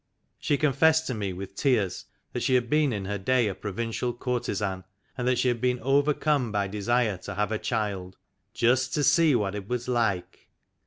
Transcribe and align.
She 0.39 0.57
confessed 0.57 1.05
to 1.05 1.13
me 1.13 1.31
with 1.31 1.53
tears 1.53 2.05
that 2.33 2.41
she 2.41 2.55
had 2.55 2.71
been 2.71 2.91
in 2.91 3.05
her 3.05 3.19
day 3.19 3.47
a 3.47 3.53
provincial 3.53 4.15
courtesan, 4.15 4.83
and 5.15 5.27
that 5.27 5.37
she 5.37 5.47
had 5.47 5.61
been 5.61 5.79
overcome 5.81 6.51
by 6.51 6.67
desire 6.67 7.17
to 7.17 7.35
have 7.35 7.51
a 7.51 7.59
child," 7.59 8.17
just 8.61 8.95
to 8.95 9.03
see 9.03 9.35
what 9.35 9.53
it 9.53 9.67
was 9.69 9.87
like." 9.87 10.49